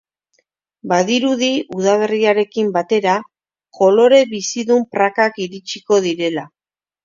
Badirudi, 0.93 1.49
udaberriarekin 1.81 2.73
batera 2.79 3.19
kolore 3.83 4.25
bizidun 4.35 4.89
prakak 4.97 5.41
iritsiko 5.49 6.05
direla. 6.11 6.51